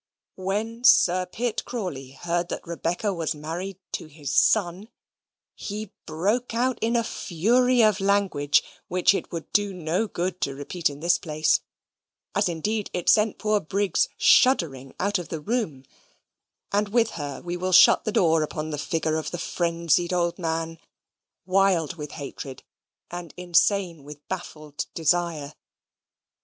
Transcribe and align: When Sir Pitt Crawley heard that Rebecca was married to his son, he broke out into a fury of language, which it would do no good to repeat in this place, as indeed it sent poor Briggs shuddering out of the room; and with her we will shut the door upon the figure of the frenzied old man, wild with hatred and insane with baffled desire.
When 0.37 0.83
Sir 0.83 1.27
Pitt 1.27 1.63
Crawley 1.63 2.09
heard 2.13 2.49
that 2.49 2.65
Rebecca 2.65 3.13
was 3.13 3.35
married 3.35 3.77
to 3.91 4.07
his 4.07 4.33
son, 4.33 4.89
he 5.53 5.91
broke 6.07 6.55
out 6.55 6.79
into 6.79 7.01
a 7.01 7.03
fury 7.03 7.83
of 7.83 7.99
language, 7.99 8.63
which 8.87 9.13
it 9.13 9.31
would 9.31 9.51
do 9.53 9.75
no 9.75 10.07
good 10.07 10.41
to 10.41 10.55
repeat 10.55 10.89
in 10.89 11.01
this 11.01 11.19
place, 11.19 11.59
as 12.33 12.49
indeed 12.49 12.89
it 12.93 13.09
sent 13.09 13.37
poor 13.37 13.59
Briggs 13.59 14.09
shuddering 14.17 14.95
out 14.99 15.19
of 15.19 15.29
the 15.29 15.39
room; 15.39 15.83
and 16.71 16.89
with 16.89 17.11
her 17.11 17.39
we 17.41 17.55
will 17.55 17.71
shut 17.71 18.03
the 18.03 18.11
door 18.11 18.41
upon 18.41 18.71
the 18.71 18.79
figure 18.79 19.17
of 19.17 19.29
the 19.29 19.37
frenzied 19.37 20.13
old 20.13 20.39
man, 20.39 20.79
wild 21.45 21.93
with 21.97 22.13
hatred 22.13 22.63
and 23.11 23.35
insane 23.37 24.03
with 24.03 24.27
baffled 24.27 24.87
desire. 24.95 25.53